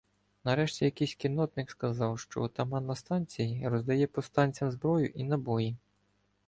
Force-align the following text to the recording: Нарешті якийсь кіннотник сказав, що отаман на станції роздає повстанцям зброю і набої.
Нарешті 0.43 0.85
якийсь 0.85 1.15
кіннотник 1.15 1.71
сказав, 1.71 2.19
що 2.19 2.41
отаман 2.41 2.85
на 2.85 2.95
станції 2.95 3.67
роздає 3.67 4.07
повстанцям 4.07 4.71
зброю 4.71 5.05
і 5.07 5.23
набої. 5.23 5.77